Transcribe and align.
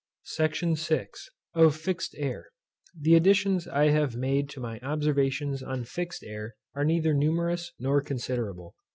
SECTION 0.23 0.75
VI. 0.75 1.09
Of 1.53 1.75
FIXED 1.75 2.15
AIR. 2.17 2.47
The 2.99 3.13
additions 3.13 3.67
I 3.67 3.89
have 3.89 4.15
made 4.15 4.49
to 4.49 4.59
my 4.59 4.79
observations 4.79 5.61
on 5.61 5.83
fixed 5.83 6.23
air 6.23 6.55
are 6.73 6.83
neither 6.85 7.13
numerous 7.13 7.71
nor 7.77 8.01
considerable. 8.01 8.73